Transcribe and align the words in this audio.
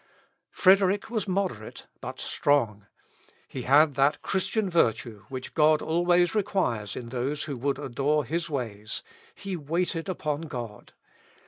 Frederick 0.49 1.11
was 1.11 1.27
moderate 1.27 1.85
but 1.99 2.19
strong. 2.19 2.87
He 3.47 3.61
had 3.61 3.93
that 3.93 4.23
Christian 4.23 4.67
virtue 4.67 5.25
which 5.29 5.53
God 5.53 5.79
always 5.83 6.33
requires 6.33 6.95
in 6.95 7.09
those 7.09 7.43
who 7.43 7.55
would 7.57 7.77
adore 7.77 8.25
his 8.25 8.49
ways 8.49 9.03
he 9.35 9.55
waited 9.55 10.09
upon 10.09 10.41
God. 10.47 10.93